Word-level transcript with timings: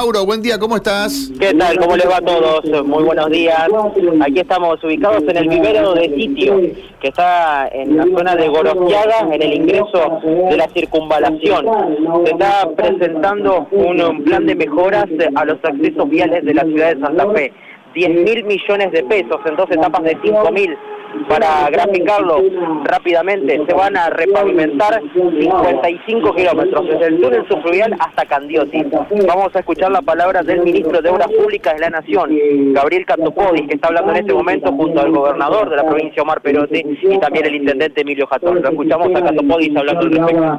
Mauro, 0.00 0.24
buen 0.24 0.40
día, 0.40 0.58
¿cómo 0.58 0.76
estás? 0.76 1.30
¿Qué 1.38 1.52
tal? 1.52 1.78
¿Cómo 1.78 1.94
les 1.94 2.08
va 2.08 2.16
a 2.16 2.20
todos? 2.22 2.86
Muy 2.86 3.04
buenos 3.04 3.28
días. 3.28 3.68
Aquí 4.22 4.40
estamos 4.40 4.82
ubicados 4.82 5.22
en 5.28 5.36
el 5.36 5.46
vivero 5.46 5.92
de 5.92 6.08
sitio, 6.14 6.58
que 7.02 7.08
está 7.08 7.68
en 7.68 7.98
la 7.98 8.04
zona 8.04 8.34
de 8.34 8.48
Gorostiaga, 8.48 9.28
en 9.30 9.42
el 9.42 9.52
ingreso 9.52 10.22
de 10.24 10.56
la 10.56 10.66
circunvalación. 10.68 11.66
Se 12.24 12.30
está 12.30 12.66
presentando 12.74 13.68
un 13.72 14.24
plan 14.24 14.46
de 14.46 14.54
mejoras 14.54 15.04
a 15.34 15.44
los 15.44 15.58
accesos 15.62 16.08
viales 16.08 16.46
de 16.46 16.54
la 16.54 16.62
ciudad 16.62 16.94
de 16.94 17.00
Santa 17.02 17.30
Fe. 17.34 17.52
10 17.94 18.08
mil 18.24 18.44
millones 18.44 18.92
de 18.92 19.02
pesos 19.02 19.38
en 19.44 19.56
dos 19.56 19.70
etapas 19.70 20.02
de 20.04 20.16
5 20.22 20.50
mil 20.52 20.78
para 21.28 21.68
graficarlo 21.70 22.42
rápidamente, 22.84 23.60
se 23.66 23.74
van 23.74 23.96
a 23.96 24.10
repavimentar 24.10 25.00
55 25.12 26.34
kilómetros 26.34 26.88
desde 26.88 27.06
el 27.06 27.20
túnel 27.20 27.46
subfluvial 27.48 27.94
hasta 27.98 28.24
Candioti. 28.26 28.84
Vamos 29.26 29.54
a 29.54 29.60
escuchar 29.60 29.90
la 29.90 30.02
palabra 30.02 30.42
del 30.42 30.62
ministro 30.62 31.00
de 31.00 31.08
Obras 31.08 31.28
Públicas 31.28 31.74
de 31.74 31.80
la 31.80 31.90
Nación, 31.90 32.30
Gabriel 32.72 33.06
Catopodis, 33.06 33.68
que 33.68 33.74
está 33.74 33.88
hablando 33.88 34.12
en 34.12 34.18
este 34.18 34.34
momento 34.34 34.72
junto 34.72 35.00
al 35.00 35.10
gobernador 35.10 35.70
de 35.70 35.76
la 35.76 35.84
provincia, 35.84 36.22
Omar 36.22 36.40
Perotti, 36.40 36.82
y 37.02 37.18
también 37.18 37.46
el 37.46 37.54
intendente 37.56 38.00
Emilio 38.00 38.26
Jatón. 38.26 38.60
Lo 38.62 38.68
escuchamos 38.68 39.08
a 39.14 39.22
Catopodis 39.24 39.76
hablando 39.76 40.00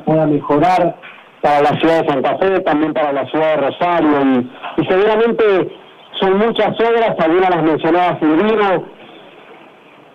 al 0.08 0.30
mejorar 0.30 0.96
para 1.42 1.62
la 1.62 1.80
ciudad 1.80 2.02
de 2.02 2.08
Santa 2.08 2.38
Fe, 2.38 2.60
también 2.62 2.94
para 2.94 3.12
la 3.12 3.26
ciudad 3.26 3.56
de 3.56 3.68
Rosario, 3.68 4.44
y, 4.78 4.86
seguramente 4.86 5.44
son 6.20 6.38
muchas 6.38 6.80
obras, 6.80 7.16
algunas 7.20 7.50
las 7.50 7.64
mencionaba 7.64 8.20
Silvino, 8.20 8.86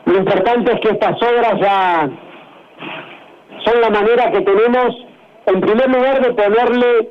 lo 0.06 0.18
importante 0.18 0.72
es 0.72 0.80
que 0.80 0.88
estas 0.90 1.20
obras 1.22 1.60
ya 1.60 2.08
son 3.64 3.80
la 3.80 3.90
manera 3.90 4.30
que 4.30 4.40
tenemos, 4.40 4.96
en 5.46 5.60
primer 5.60 5.90
lugar, 5.90 6.22
de 6.22 6.32
ponerle 6.32 7.10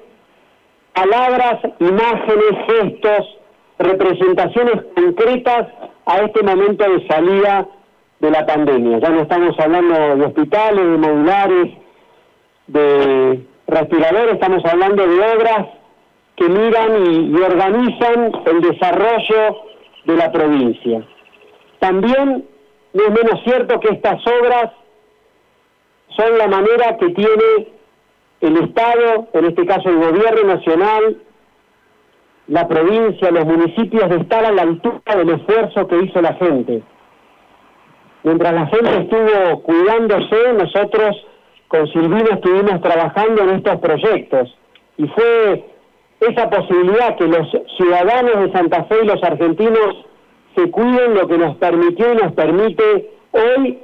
palabras, 0.93 1.59
imágenes, 1.79 2.51
gestos, 2.67 3.37
representaciones 3.79 4.81
concretas 4.95 5.67
a 6.05 6.21
este 6.21 6.41
momento 6.43 6.89
de 6.89 7.05
salida 7.07 7.67
de 8.19 8.31
la 8.31 8.45
pandemia. 8.45 8.99
Ya 8.99 9.09
no 9.09 9.21
estamos 9.21 9.59
hablando 9.59 10.15
de 10.15 10.25
hospitales, 10.25 10.85
de 10.85 10.97
modulares, 10.97 11.73
de 12.67 13.45
respiradores, 13.67 14.33
estamos 14.35 14.63
hablando 14.65 15.05
de 15.05 15.19
obras 15.19 15.67
que 16.37 16.47
miran 16.47 17.05
y, 17.05 17.35
organizan 17.35 18.31
el 18.45 18.61
desarrollo 18.61 19.57
de 20.05 20.15
la 20.15 20.31
provincia. 20.31 21.03
También 21.79 22.45
no 22.95 23.03
es 23.03 23.09
menos 23.09 23.43
cierto 23.43 23.77
que 23.81 23.89
estas 23.89 24.25
obras 24.25 24.71
son 26.15 26.37
la 26.37 26.47
manera 26.47 26.95
que 26.97 27.09
tiene 27.09 27.67
el 28.39 28.57
Estado, 28.63 29.27
en 29.33 29.45
este 29.45 29.65
caso 29.65 29.89
el 29.89 29.97
gobierno 29.97 30.55
nacional, 30.55 31.17
la 32.47 32.67
provincia, 32.69 33.31
los 33.31 33.45
municipios, 33.45 34.09
de 34.09 34.15
estar 34.15 34.45
a 34.45 34.51
la 34.51 34.61
altura 34.61 35.15
del 35.17 35.29
esfuerzo 35.29 35.87
que 35.87 36.03
hizo 36.03 36.21
la 36.21 36.35
gente. 36.35 36.83
Mientras 38.23 38.53
la 38.53 38.67
gente 38.67 38.97
estuvo 38.97 39.63
cuidándose, 39.63 40.53
nosotros 40.53 41.27
con 41.67 41.87
Silvina 41.87 42.35
estuvimos 42.35 42.81
trabajando 42.81 43.43
en 43.43 43.49
estos 43.55 43.75
proyectos 43.81 44.57
y 44.97 45.05
fue 45.07 45.65
esa 46.21 46.49
posibilidad 46.49 47.17
que 47.17 47.27
los 47.27 47.45
ciudadanos 47.75 48.39
de 48.39 48.51
Santa 48.53 48.85
Fe 48.85 48.99
y 49.03 49.05
los 49.05 49.21
argentinos 49.21 50.05
se 50.55 50.71
cuiden 50.71 51.13
lo 51.13 51.27
que 51.27 51.37
nos 51.37 51.57
permitió 51.57 52.13
y 52.13 52.15
nos 52.15 52.33
permite 52.33 53.11
hoy 53.31 53.79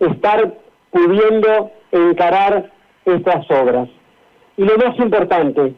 estar 0.00 0.54
pudiendo 0.90 1.70
encarar 1.92 2.70
estas 3.04 3.50
obras. 3.50 3.88
Y 4.56 4.64
lo 4.64 4.76
más 4.78 4.98
importante, 4.98 5.74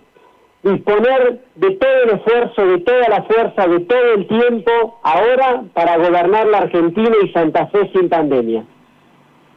disponer 0.62 1.40
de 1.54 1.70
todo 1.72 2.02
el 2.04 2.10
esfuerzo, 2.10 2.66
de 2.66 2.78
toda 2.78 3.08
la 3.08 3.22
fuerza, 3.24 3.66
de 3.66 3.80
todo 3.80 4.14
el 4.14 4.26
tiempo 4.26 5.00
ahora 5.02 5.64
para 5.74 5.96
gobernar 5.98 6.46
la 6.46 6.58
Argentina 6.58 7.14
y 7.22 7.28
Santa 7.32 7.66
Fe 7.68 7.90
sin 7.94 8.08
pandemia. 8.08 8.64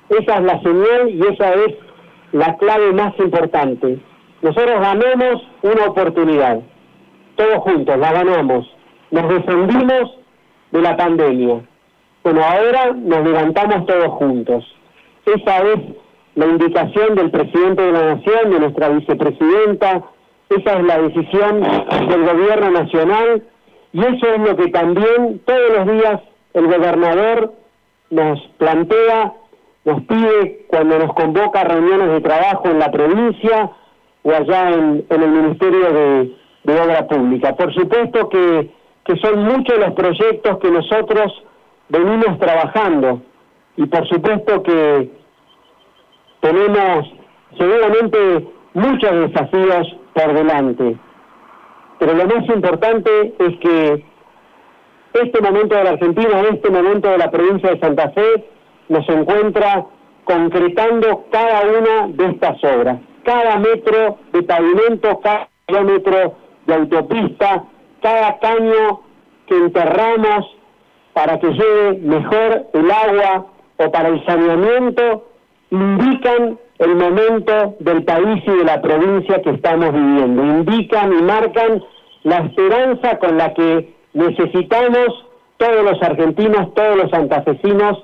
Esa 0.10 0.38
es 0.38 0.44
la 0.44 0.62
señal 0.62 1.10
y 1.10 1.22
esa 1.22 1.54
es 1.54 1.76
la 2.34 2.58
clave 2.58 2.92
más 2.94 3.18
importante. 3.20 4.00
Nosotros 4.42 4.80
ganamos 4.80 5.48
una 5.62 5.86
oportunidad, 5.86 6.60
todos 7.36 7.60
juntos, 7.60 7.98
la 7.98 8.12
ganamos. 8.12 8.68
Nos 9.12 9.30
defendimos 9.30 10.21
de 10.72 10.82
la 10.82 10.96
pandemia. 10.98 11.62
Bueno, 12.24 12.42
ahora 12.44 12.92
nos 12.94 13.24
levantamos 13.24 13.86
todos 13.86 14.10
juntos. 14.10 14.64
Esa 15.26 15.58
es 15.60 15.80
la 16.36 16.46
indicación 16.46 17.16
del 17.16 17.32
presidente 17.32 17.82
de 17.82 17.92
la 17.92 18.16
Nación, 18.16 18.52
de 18.52 18.60
nuestra 18.60 18.90
vicepresidenta, 18.90 20.04
esa 20.50 20.74
es 20.74 20.84
la 20.84 20.98
decisión 21.00 21.62
del 21.62 22.26
gobierno 22.26 22.72
nacional 22.72 23.44
y 23.94 24.00
eso 24.00 24.28
es 24.34 24.40
lo 24.40 24.56
que 24.56 24.68
también 24.68 25.42
todos 25.46 25.78
los 25.78 25.88
días 25.92 26.22
el 26.54 26.66
gobernador 26.66 27.54
nos 28.10 28.40
plantea, 28.58 29.34
nos 29.86 30.02
pide 30.04 30.66
cuando 30.68 31.00
nos 31.00 31.14
convoca 31.14 31.62
a 31.62 31.64
reuniones 31.64 32.10
de 32.10 32.22
trabajo 32.22 32.64
en 32.66 32.80
la 32.80 32.92
provincia 32.92 33.72
o 34.24 34.32
allá 34.32 34.70
en, 34.70 35.06
el 35.10 35.30
Ministerio 35.30 35.92
de, 35.94 36.36
de 36.64 36.82
Obra 36.82 37.08
Pública. 37.08 37.56
Por 37.56 37.74
supuesto 37.74 38.30
que 38.30 38.70
que 39.06 39.16
son 39.18 39.44
muchos 39.44 39.78
los 39.78 39.94
proyectos 39.94 40.60
que 40.60 40.70
nosotros 40.70 41.44
venimos 41.90 42.40
trabajando 42.40 43.22
y 43.78 43.86
por 43.86 44.08
supuesto 44.08 44.64
que 44.64 45.10
tenemos 46.42 47.14
seguramente 47.58 48.48
muchos 48.74 49.12
desafíos 49.12 49.96
por 50.14 50.34
delante. 50.34 50.98
Pero 52.00 52.14
lo 52.14 52.26
más 52.26 52.48
importante 52.50 53.34
es 53.40 53.58
que 53.60 54.06
este 55.14 55.42
momento 55.42 55.76
de 55.76 55.84
la 55.84 55.90
Argentina, 55.92 56.42
este 56.50 56.70
momento 56.70 57.10
de 57.10 57.18
la 57.18 57.30
provincia 57.30 57.70
de 57.70 57.80
Santa 57.80 58.10
Fe, 58.12 58.46
nos 58.90 59.08
encuentra 59.10 59.86
concretando 60.24 61.26
cada 61.32 61.62
una 61.62 62.08
de 62.08 62.26
estas 62.32 62.64
obras. 62.64 63.00
Cada 63.24 63.58
metro 63.58 64.18
de 64.32 64.44
pavimento, 64.44 65.20
cada 65.20 65.50
kilómetro 65.68 66.36
de 66.66 66.74
autopista, 66.74 67.66
cada 68.02 68.40
caño 68.40 69.02
que 69.48 69.56
enterramos 69.56 70.46
para 71.14 71.40
que 71.40 71.48
llegue 71.48 72.00
mejor 72.02 72.68
el 72.74 72.92
agua 72.92 73.48
o 73.78 73.92
para 73.92 74.10
el 74.10 74.26
saneamiento, 74.26 75.28
indican 75.70 76.58
el 76.80 76.96
momento 76.96 77.76
del 77.80 78.04
país 78.04 78.44
y 78.46 78.52
de 78.52 78.64
la 78.64 78.82
provincia 78.82 79.42
que 79.42 79.52
estamos 79.52 79.94
viviendo, 79.94 80.44
indican 80.44 81.14
y 81.14 81.22
marcan 81.22 81.84
la 82.24 82.38
esperanza 82.38 83.18
con 83.20 83.38
la 83.38 83.54
que 83.54 83.94
necesitamos 84.14 85.26
todos 85.58 85.84
los 85.84 86.02
argentinos, 86.02 86.74
todos 86.74 86.98
los 86.98 87.12
santafesinos 87.12 88.04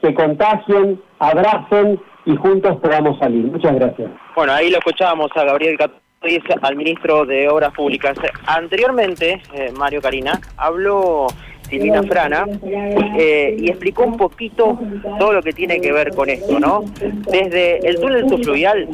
se 0.00 0.14
contagien, 0.14 1.00
abracen 1.18 2.00
y 2.24 2.36
juntos 2.36 2.76
podamos 2.80 3.18
salir. 3.18 3.44
Muchas 3.44 3.74
gracias. 3.74 4.10
Bueno, 4.34 4.52
ahí 4.52 4.70
lo 4.70 4.78
escuchábamos 4.78 5.28
a 5.34 5.44
Gabriel 5.44 5.76
al 6.62 6.76
ministro 6.76 7.26
de 7.26 7.48
Obras 7.48 7.72
Públicas. 7.72 8.16
Anteriormente, 8.46 9.42
eh, 9.54 9.72
Mario 9.76 10.00
Karina, 10.00 10.40
habló 10.56 11.26
Silvina 11.68 12.02
Frana 12.02 12.46
eh, 13.18 13.56
y 13.58 13.68
explicó 13.68 14.04
un 14.04 14.16
poquito 14.16 14.78
todo 15.18 15.32
lo 15.32 15.42
que 15.42 15.52
tiene 15.52 15.80
que 15.80 15.92
ver 15.92 16.14
con 16.14 16.28
esto, 16.28 16.60
¿no? 16.60 16.84
Desde 17.30 17.78
el 17.88 18.00
túnel 18.00 18.28
subfluvial 18.28 18.88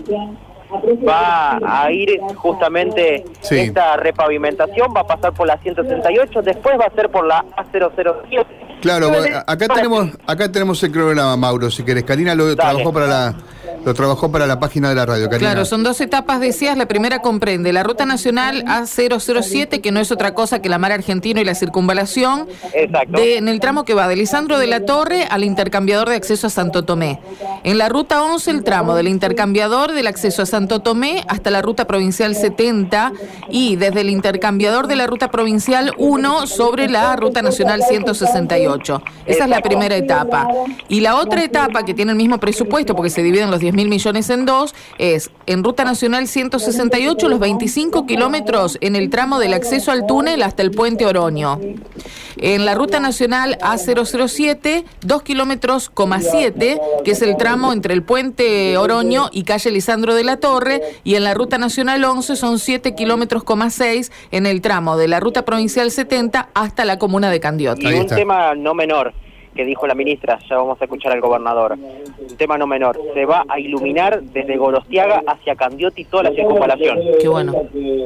va 1.07 1.59
a 1.63 1.91
ir 1.91 2.21
justamente 2.37 3.25
esta 3.51 3.97
repavimentación, 3.97 4.93
va 4.95 5.01
a 5.01 5.07
pasar 5.07 5.33
por 5.33 5.47
la 5.47 5.59
168, 5.59 6.43
después 6.43 6.79
va 6.79 6.87
a 6.87 6.95
ser 6.95 7.11
por 7.11 7.27
la 7.27 7.45
A007. 7.57 8.47
Claro, 8.81 9.11
acá 9.47 9.67
tenemos 9.69 10.09
acá 10.27 10.53
tenemos 10.53 10.83
el 10.85 10.93
cronograma, 10.93 11.37
Mauro, 11.37 11.71
si 11.71 11.83
querés. 11.83 12.05
Karina 12.05 12.35
lo 12.35 12.55
trabajó 12.55 12.93
para 12.93 13.07
la 13.07 13.35
lo 13.85 13.95
trabajó 13.95 14.31
para 14.31 14.47
la 14.47 14.59
página 14.61 14.89
de 14.89 14.95
la 14.95 15.07
radio, 15.07 15.29
Claro, 15.29 15.65
son 15.65 15.83
dos 15.83 16.01
etapas, 16.01 16.41
decías. 16.41 16.77
La 16.77 16.87
primera 16.87 17.21
comprende 17.21 17.73
la 17.73 17.83
ruta 17.83 18.07
nacional 18.07 18.65
A007, 18.65 19.81
que 19.81 19.93
no 19.93 20.01
es 20.01 20.11
otra 20.11 20.35
cosa 20.35 20.61
que 20.61 20.69
la 20.69 20.79
mar 20.79 20.93
argentino 20.93 21.41
y 21.41 21.45
la 21.45 21.55
circunvalación. 21.55 22.49
Exacto. 22.73 23.21
en 23.21 23.49
el 23.49 23.61
tramo 23.61 23.85
que 23.85 23.95
va 23.95 24.09
de 24.09 24.17
Lisandro 24.17 24.59
de 24.59 24.67
la 24.67 24.85
Torre 24.85 25.27
al 25.31 25.45
intercambiador 25.45 26.09
de 26.09 26.17
acceso 26.17 26.47
a 26.47 26.51
Santo 26.51 26.85
Tomé. 26.85 27.21
En 27.65 27.79
la 27.79 27.89
ruta 27.89 28.23
11, 28.23 28.51
el 28.51 28.65
tramo 28.65 28.95
del 28.95 29.09
intercambiador 29.09 29.93
del 29.93 30.07
acceso 30.07 30.43
a 30.43 30.47
Santo 30.47 30.81
Tomé 30.81 31.25
hasta 31.29 31.51
la 31.51 31.63
ruta 31.63 31.87
provincial 31.87 32.35
70 32.35 33.13
y 33.51 33.77
desde 33.77 34.01
el 34.03 34.11
intercambiador 34.11 34.87
de 34.87 34.97
la 34.97 35.07
ruta 35.07 35.31
provincial 35.31 35.93
1 35.99 36.47
sobre 36.47 36.89
la 36.89 37.15
ruta 37.17 37.43
nacional 37.43 37.83
168. 37.83 39.03
Esa 39.27 39.45
es 39.45 39.51
la 39.51 39.61
primera 39.61 39.97
etapa. 39.97 40.49
Y 40.89 41.01
la 41.01 41.17
otra 41.17 41.43
etapa 41.45 41.85
que 41.85 41.95
tiene 41.95 42.13
el 42.13 42.19
mismo 42.19 42.39
presupuesto, 42.39 42.95
porque 42.95 43.11
se 43.11 43.23
divide 43.23 43.43
en 43.43 43.51
los 43.51 43.61
10 43.69 43.75
mil 43.75 43.89
millones 43.91 44.31
en 44.31 44.47
dos, 44.47 44.75
es 44.97 45.31
en 45.45 45.63
Ruta 45.63 45.85
Nacional 45.85 46.27
168 46.27 47.29
los 47.29 47.39
25 47.39 48.07
kilómetros 48.07 48.79
en 48.81 48.97
el 48.97 49.11
tramo 49.11 49.39
del 49.39 49.53
acceso 49.53 49.91
al 49.91 50.07
túnel 50.07 50.43
hasta 50.43 50.63
el 50.63 50.71
puente 50.71 51.05
Oroño. 51.05 51.61
En 52.39 52.65
la 52.65 52.75
Ruta 52.75 52.99
Nacional 52.99 53.59
A007, 53.61 54.85
2 55.03 55.23
kilómetros, 55.23 55.93
7, 56.19 56.81
que 57.05 57.11
es 57.11 57.21
el 57.21 57.37
tramo 57.37 57.75
entre 57.75 57.93
el 57.93 58.03
puente 58.03 58.79
Oroño 58.79 59.29
y 59.33 59.43
calle 59.43 59.71
Lisandro 59.71 60.15
de 60.15 60.25
la 60.25 60.39
Torre, 60.39 60.81
y 61.05 61.17
en 61.17 61.25
la 61.25 61.35
Ruta 61.35 61.59
Nacional 61.59 62.03
11 62.03 62.37
son 62.37 62.59
7 62.59 62.95
kilómetros, 62.95 63.43
6 63.69 64.13
en 64.31 64.47
el 64.47 64.63
tramo 64.63 64.97
de 64.97 65.09
la 65.09 65.21
Ruta 65.21 65.45
Provincial 65.45 65.91
70 65.91 66.49
hasta 66.55 66.87
la 66.87 66.99
comuna 66.99 67.31
de 67.31 67.41
Candiota. 67.41 67.83
Y 67.83 67.93
un 67.93 68.07
tema 68.07 68.55
no 68.55 68.73
menor 68.73 69.13
que 69.59 69.65
dijo 69.65 69.89
la 69.89 69.97
ministra, 69.97 70.39
ya 70.49 70.57
vamos 70.57 70.81
a 70.81 70.85
escuchar 70.85 71.11
al 71.11 71.21
gobernador. 71.21 71.73
Un 71.73 72.37
tema 72.37 72.57
no 72.57 72.69
menor, 72.69 72.97
se 73.13 73.25
va 73.25 73.45
a 73.49 73.59
iluminar 73.59 74.23
desde 74.23 74.57
Gorostiaga 74.57 75.21
hacia 75.27 75.57
Candioti 75.57 76.05
toda 76.05 76.23
la 76.23 76.31
circunvalación. 76.31 76.97
Qué 77.21 77.27
bueno. 77.27 77.53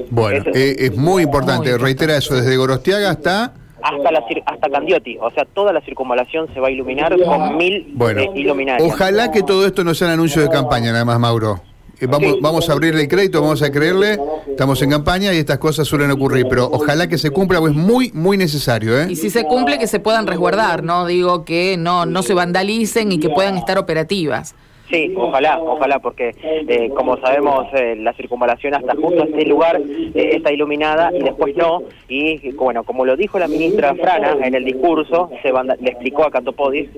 Bueno, 0.09 0.51
es, 0.55 0.81
eh, 0.81 0.91
muy 0.97 1.25
importante, 1.25 1.77
reitera 1.77 2.17
eso, 2.17 2.35
desde 2.35 2.57
Gorostiaga 2.57 3.11
hasta 3.11 3.53
hasta 3.83 4.13
la 4.13 4.25
hasta 4.47 4.71
Candioti, 4.71 5.19
o 5.21 5.31
sea, 5.33 5.45
toda 5.45 5.75
la 5.75 5.83
circunvalación 5.83 6.49
se 6.55 6.61
va 6.61 6.69
a 6.69 6.71
iluminar 6.71 7.15
con 7.23 7.59
mil 7.59 7.87
bueno, 7.93 8.23
eh, 8.23 8.77
Ojalá 8.81 9.31
que 9.31 9.43
todo 9.43 9.67
esto 9.67 9.85
no 9.85 9.93
sea 9.93 10.07
un 10.07 10.15
anuncio 10.15 10.41
de 10.41 10.49
campaña, 10.49 10.91
nada 10.91 11.05
más, 11.05 11.19
Mauro. 11.19 11.61
Eh, 12.03 12.09
vamos, 12.09 12.41
vamos 12.41 12.69
a 12.69 12.73
abrirle 12.73 13.03
el 13.03 13.09
crédito, 13.09 13.41
vamos 13.41 13.63
a 13.63 13.71
creerle, 13.71 14.19
estamos 14.49 14.83
en 14.83 14.91
campaña 14.91 15.33
y 15.33 15.37
estas 15.37 15.59
cosas 15.59 15.87
suelen 15.87 16.11
ocurrir, 16.11 16.47
pero 16.51 16.69
ojalá 16.73 17.07
que 17.07 17.17
se 17.17 17.31
cumpla, 17.31 17.61
pues 17.61 17.71
es 17.71 17.79
muy, 17.79 18.11
muy 18.13 18.37
necesario. 18.37 19.01
¿eh? 19.01 19.07
Y 19.09 19.15
si 19.15 19.31
se 19.31 19.45
cumple, 19.45 19.79
que 19.79 19.87
se 19.87 20.01
puedan 20.01 20.27
resguardar, 20.27 20.83
¿no? 20.83 21.07
Digo 21.07 21.45
que 21.45 21.77
no, 21.79 22.05
no 22.05 22.25
se 22.25 22.35
vandalicen 22.35 23.13
y 23.13 23.21
que 23.21 23.29
puedan 23.29 23.57
estar 23.57 23.79
operativas. 23.79 24.57
Sí, 24.93 25.11
ojalá, 25.17 25.59
ojalá, 25.59 26.01
porque 26.01 26.35
eh, 26.43 26.91
como 26.95 27.17
sabemos 27.17 27.67
eh, 27.73 27.97
la 27.97 28.13
circunvalación 28.13 28.75
hasta 28.75 28.95
justo 28.95 29.25
este 29.25 29.47
lugar 29.47 29.81
eh, 29.81 30.33
está 30.35 30.53
iluminada 30.53 31.11
y 31.15 31.23
después 31.23 31.57
no, 31.57 31.83
y 32.09 32.51
bueno, 32.57 32.85
como 32.85 33.07
lo 33.07 33.17
dijo 33.17 33.39
la 33.39 33.49
ministra 33.49 33.95
Frana 33.95 34.37
en 34.47 34.55
el 34.55 34.67
discurso, 34.67 35.31
se 35.41 35.51
le 35.51 35.91
explicó 35.91 36.25
a 36.25 36.31
Catopodis, 36.31 36.91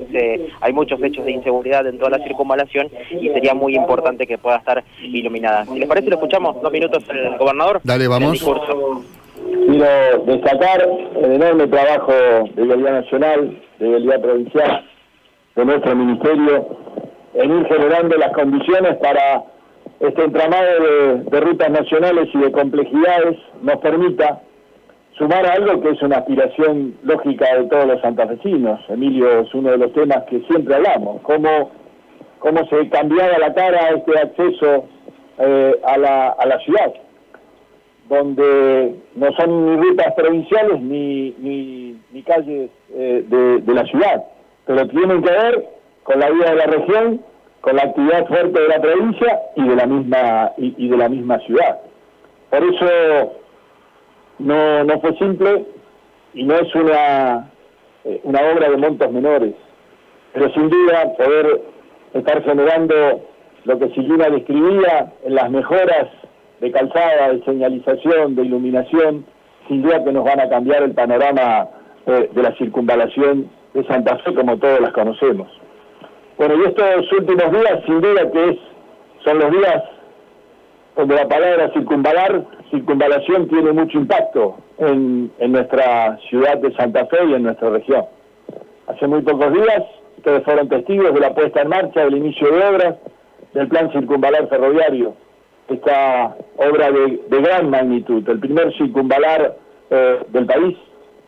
hay 0.61 0.73
muchos 0.73 1.01
hechos 1.05 1.25
de 1.25 1.31
inseguridad 1.31 1.87
en 1.87 1.99
toda 1.99 2.19
la 2.19 2.25
circunvalación 2.25 2.89
y 3.13 3.29
sería 3.29 3.55
muy 3.55 3.77
importante 3.77 4.27
que 4.27 4.39
pueda 4.39 4.57
estar 4.57 4.83
iluminada. 5.01 5.65
Si 5.67 5.79
les 5.79 5.89
parece, 5.89 6.09
lo 6.09 6.17
escuchamos 6.17 6.61
dos 6.61 6.73
minutos 6.73 7.05
el 7.09 7.39
gobernador. 7.39 7.81
Dale, 7.85 8.09
vamos. 8.09 8.33
discurso. 8.33 9.05
Quiero 9.69 10.25
destacar 10.27 10.89
el 11.23 11.33
enorme 11.33 11.69
trabajo 11.69 12.13
de 12.13 12.63
Vialidad 12.65 13.03
Nacional, 13.03 13.63
de 13.79 13.89
Vialidad 13.89 14.21
Provincial, 14.21 14.85
de 15.55 15.65
nuestro 15.65 15.95
Ministerio, 15.95 16.77
en 17.35 17.59
ir 17.59 17.67
generando 17.67 18.17
las 18.17 18.33
condiciones 18.33 18.97
para 18.97 19.45
este 20.01 20.25
entramado 20.25 20.67
de, 21.31 21.41
rutas 21.41 21.71
nacionales 21.71 22.29
y 22.33 22.39
de 22.39 22.53
complejidades 22.53 23.39
nos 23.63 23.77
permita 23.79 24.41
sumar 25.19 25.47
algo 25.47 25.81
que 25.81 25.91
es 25.91 26.03
una 26.03 26.19
aspiración 26.19 26.97
lógica 27.03 27.57
de 27.57 27.65
todos 27.65 27.87
los 27.87 28.01
santafesinos. 28.01 28.81
Emilio, 28.89 29.41
es 29.41 29.55
uno 29.55 29.71
de 29.73 29.79
los 29.79 29.93
temas 29.93 30.25
que 30.29 30.41
siempre 30.49 30.75
hablamos, 30.75 31.23
cómo, 31.23 31.71
cómo 32.39 32.67
se 32.67 32.89
cambiaba 32.89 33.39
la 33.39 33.55
cara 33.55 33.91
este 33.91 34.19
acceso 34.19 34.85
eh, 35.39 35.81
a, 35.85 35.99
la, 35.99 36.29
a 36.31 36.47
la 36.47 36.59
ciudad, 36.61 36.93
donde 38.09 38.95
no 39.15 39.33
son 39.37 39.67
ni 39.67 39.89
rutas 39.89 40.15
provinciales 40.15 40.81
ni, 40.81 41.35
ni, 41.39 42.23
calles 42.23 42.71
eh, 42.95 43.25
de, 43.29 43.61
de 43.61 43.75
la 43.75 43.85
ciudad, 43.85 44.25
pero 44.67 44.89
tienen 44.89 45.23
que 45.23 45.31
ver 45.31 45.75
con 46.05 46.21
la 46.21 46.31
vida 46.31 46.51
de 46.51 46.57
la 46.57 46.67
región, 46.67 47.21
con 47.61 47.77
la 47.77 47.83
actividad 47.83 48.27
fuerte 48.27 48.61
de 48.61 48.69
la 48.69 48.81
provincia 48.81 49.41
y 49.57 49.67
de 49.67 49.75
la 49.75 49.87
misma 49.87 50.53
y, 50.59 50.89
de 50.89 50.97
la 50.97 51.09
misma 51.09 51.39
ciudad. 51.41 51.81
Por 52.51 52.63
eso 52.63 53.33
no, 54.39 54.85
no 54.85 55.01
fue 55.01 55.17
simple 55.17 55.65
y 56.35 56.45
no 56.45 56.55
es 56.55 56.75
una, 56.75 57.51
eh, 58.05 58.21
una 58.23 58.41
obra 58.53 58.69
de 58.69 58.77
montos 58.77 59.11
menores, 59.11 59.55
pero 60.33 60.53
sin 60.53 60.69
duda 60.69 61.15
poder 61.17 61.63
estar 62.13 62.45
generando 62.45 63.23
lo 63.65 63.79
que 63.79 63.89
Silvina 63.95 64.29
describía 64.29 65.13
en 65.25 65.35
las 65.35 65.51
mejoras 65.51 66.09
de 66.61 66.71
calzada, 66.71 67.33
de 67.33 67.43
señalización, 67.45 68.35
de 68.37 68.43
iluminación, 68.43 69.25
sin 69.69 69.83
duda 69.83 70.05
que 70.05 70.13
nos 70.13 70.25
van 70.25 70.41
a 70.41 70.49
cambiar 70.51 70.83
el 70.83 70.93
panorama 70.93 71.69
eh, 72.07 72.29
de 72.31 72.43
la 72.43 72.55
circunvalación 72.57 73.51
de 73.73 73.85
Santa 73.87 74.19
Fe 74.19 74.35
como 74.35 74.59
todos 74.59 74.81
las 74.81 74.93
conocemos. 74.93 75.49
Bueno, 76.37 76.57
y 76.57 76.65
estos 76.65 77.13
últimos 77.13 77.53
días, 77.53 77.81
sin 77.87 78.01
duda 78.01 78.31
que 78.31 78.51
es, 78.51 78.59
son 79.25 79.39
los 79.39 79.53
días 79.53 79.83
donde 80.97 81.15
la 81.15 81.29
palabra 81.29 81.73
circunvalar, 81.73 82.45
circunvalación 82.71 83.49
tiene 83.49 83.73
mucho 83.73 83.99
impacto 83.99 84.57
en, 84.79 85.31
nuestra 85.53 86.19
ciudad 86.29 86.59
de 86.59 86.75
Santa 86.75 87.07
Fe 87.07 87.19
y 87.29 87.35
en 87.35 87.45
nuestra 87.45 87.71
región. 87.71 88.05
Hace 88.89 89.07
muy 89.07 89.23
pocos 89.23 89.53
días, 89.53 89.83
ustedes 90.17 90.43
fueron 90.45 90.69
testigos 90.69 91.15
de 91.15 91.21
la 91.21 91.35
puesta 91.35 91.63
en 91.63 91.69
marcha, 91.69 92.05
del 92.05 92.17
inicio 92.17 92.51
de 92.51 92.65
obras 92.65 92.97
del 93.53 93.69
plan 93.69 93.93
circunvalar 93.93 94.49
ferroviario, 94.49 95.15
esta 95.69 96.37
obra 96.57 96.91
de, 96.91 97.41
gran 97.41 97.71
magnitud, 97.71 98.29
el 98.29 98.41
primer 98.41 98.77
circunvalar 98.77 99.57
eh, 99.91 100.19
del 100.29 100.47
país, 100.47 100.77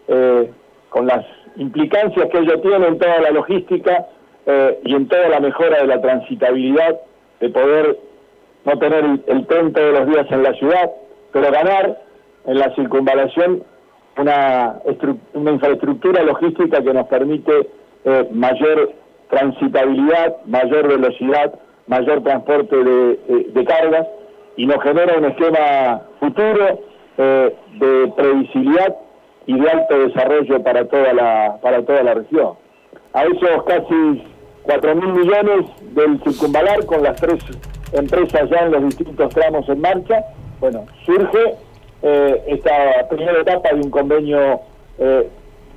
eh, 0.09 0.51
con 0.89 1.07
las 1.07 1.25
implicancias 1.57 2.29
que 2.29 2.39
ello 2.39 2.61
tiene 2.61 2.89
en 2.89 2.99
toda 2.99 3.21
la 3.21 3.31
logística 3.31 4.07
eh, 4.47 4.79
y 4.85 4.95
en 4.95 5.09
toda 5.09 5.29
la 5.29 5.41
mejora 5.41 5.81
de 5.81 5.87
la 5.87 6.01
transitabilidad, 6.01 7.01
de 7.41 7.49
poder 7.51 7.99
no 8.65 8.79
tener 8.79 9.05
el, 9.27 9.47
tren 9.47 9.73
todos 9.73 9.93
los 9.99 10.07
días 10.09 10.27
en 10.31 10.43
la 10.43 10.53
ciudad, 10.55 10.91
pero 11.33 11.51
ganar 11.51 12.01
en 12.47 12.59
la 12.59 12.75
circunvalación 12.75 13.63
una, 14.19 14.77
una 15.35 15.51
infraestructura 15.51 16.23
logística 16.23 16.83
que 16.83 16.95
nos 16.95 17.07
permite 17.07 17.69
eh, 18.05 18.29
mayor 18.33 18.93
transitabilidad, 19.29 20.37
mayor 20.47 20.89
velocidad, 20.89 21.53
mayor 21.87 22.23
transporte 22.23 22.77
de, 22.77 23.65
cargas 23.65 24.07
y 24.57 24.67
nos 24.67 24.83
genera 24.83 25.19
un 25.19 25.25
esquema 25.25 26.03
futuro 26.21 26.81
eh, 27.19 27.55
de 27.79 28.13
previsibilidad 28.17 28.97
y 29.47 29.59
de 29.59 29.71
alto 29.71 29.99
desarrollo 29.99 30.63
para 30.63 30.85
toda 30.87 31.13
la, 31.13 31.59
para 31.61 31.85
toda 31.85 32.03
la 32.03 32.15
región. 32.15 32.55
A 33.13 33.25
esos 33.25 33.65
casi 33.65 34.23
4 34.67 34.95
mil 34.97 35.13
millones 35.13 35.67
del 35.95 36.21
circunvalar 36.23 36.85
con 36.87 37.03
las 37.03 37.17
tres 37.21 37.39
empresas 37.93 38.51
ya 38.51 38.59
en 38.59 38.73
los 38.73 38.85
distintos 38.85 39.33
tramos 39.33 39.69
en 39.69 39.81
marcha. 39.81 40.25
Bueno, 40.61 40.87
surge 41.05 41.55
eh, 42.03 42.45
esta 42.49 43.09
primera 43.09 43.41
etapa 43.41 43.71
de 43.73 43.81
un 43.81 43.91
convenio 43.91 44.61
eh, 44.99 45.29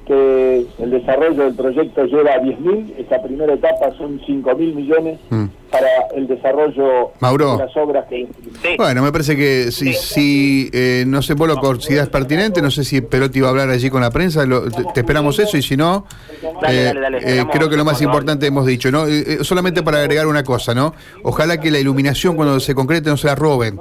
que 0.06 0.66
el 0.80 0.90
desarrollo 0.90 1.44
del 1.44 1.56
proyecto 1.56 2.04
lleva 2.06 2.32
a 2.32 2.42
10.000, 2.42 2.96
esta 2.98 3.22
primera 3.22 3.54
etapa 3.54 3.92
son 3.92 4.20
5.000 4.22 4.74
millones 4.74 5.20
mm. 5.30 5.46
Para 5.80 6.08
el 6.16 6.28
desarrollo 6.28 7.12
de 7.20 7.66
las 7.66 7.78
obras 7.78 8.06
que... 8.10 8.28
Bueno, 8.78 9.02
me 9.02 9.12
parece 9.12 9.36
que 9.36 9.72
si, 9.72 9.94
si 9.94 10.70
eh, 10.74 11.04
no 11.08 11.22
sé 11.22 11.34
vos 11.34 11.48
lo 11.48 11.58
consideras 11.58 12.10
pertinente, 12.10 12.62
no 12.62 12.72
sé 12.72 12.84
si 12.84 13.02
Perotti 13.02 13.40
va 13.40 13.48
a 13.48 13.52
hablar 13.52 13.70
allí 13.70 13.90
con 13.90 14.02
la 14.02 14.12
prensa, 14.12 14.46
te, 14.94 15.00
esperamos 15.00 15.40
eso 15.40 15.58
y 15.58 15.62
si 15.62 15.78
no, 15.78 16.06
eh, 16.68 16.94
eh, 17.22 17.46
creo 17.52 17.70
que 17.70 17.78
lo 17.78 17.86
más 17.86 18.02
importante 18.02 18.48
hemos 18.48 18.66
dicho, 18.66 18.92
¿no? 18.92 19.06
solamente 19.42 19.84
para 19.84 20.00
agregar 20.00 20.28
una 20.28 20.44
cosa, 20.44 20.74
¿no? 20.74 20.94
Ojalá 21.24 21.60
que 21.60 21.72
la 21.72 21.80
iluminación 21.80 22.36
cuando 22.36 22.60
se 22.60 22.76
concrete 22.76 23.10
no 23.10 23.18
se 23.18 23.28
la 23.28 23.36
roben 23.36 23.80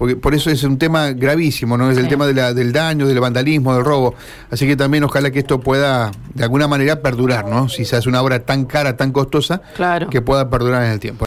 porque 0.00 0.16
por 0.16 0.34
eso 0.34 0.48
es 0.48 0.64
un 0.64 0.78
tema 0.78 1.12
gravísimo, 1.12 1.76
¿no? 1.76 1.90
Es 1.90 1.98
el 1.98 2.08
tema 2.08 2.26
de 2.26 2.32
la, 2.32 2.54
del 2.54 2.72
daño, 2.72 3.06
del 3.06 3.20
vandalismo, 3.20 3.74
del 3.74 3.84
robo. 3.84 4.14
Así 4.50 4.66
que 4.66 4.74
también 4.74 5.04
ojalá 5.04 5.30
que 5.30 5.40
esto 5.40 5.60
pueda 5.60 6.10
de 6.32 6.42
alguna 6.42 6.66
manera 6.66 7.02
perdurar, 7.02 7.44
¿no? 7.46 7.68
Si 7.68 7.84
se 7.84 7.96
hace 7.96 8.08
una 8.08 8.22
obra 8.22 8.38
tan 8.38 8.64
cara, 8.64 8.96
tan 8.96 9.12
costosa, 9.12 9.60
que 10.10 10.22
pueda 10.22 10.48
perdurar 10.48 10.84
en 10.86 10.92
el 10.92 11.00
tiempo. 11.00 11.18